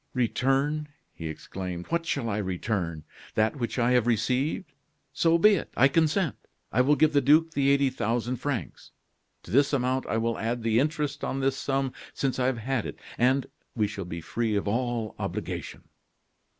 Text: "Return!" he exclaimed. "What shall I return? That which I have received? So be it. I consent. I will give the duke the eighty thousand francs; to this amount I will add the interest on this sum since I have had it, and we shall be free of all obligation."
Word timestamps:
"Return!" 0.15 0.87
he 1.13 1.27
exclaimed. 1.27 1.85
"What 1.89 2.07
shall 2.07 2.27
I 2.27 2.37
return? 2.39 3.03
That 3.35 3.57
which 3.57 3.77
I 3.77 3.91
have 3.91 4.07
received? 4.07 4.73
So 5.13 5.37
be 5.37 5.53
it. 5.53 5.69
I 5.77 5.87
consent. 5.89 6.37
I 6.71 6.81
will 6.81 6.95
give 6.95 7.13
the 7.13 7.21
duke 7.21 7.51
the 7.51 7.69
eighty 7.69 7.91
thousand 7.91 8.37
francs; 8.37 8.93
to 9.43 9.51
this 9.51 9.73
amount 9.73 10.07
I 10.07 10.17
will 10.17 10.39
add 10.39 10.63
the 10.63 10.79
interest 10.79 11.23
on 11.23 11.39
this 11.39 11.55
sum 11.55 11.93
since 12.15 12.39
I 12.39 12.47
have 12.47 12.57
had 12.57 12.87
it, 12.87 12.97
and 13.19 13.45
we 13.75 13.85
shall 13.85 14.05
be 14.05 14.21
free 14.21 14.55
of 14.55 14.67
all 14.67 15.13
obligation." 15.19 15.83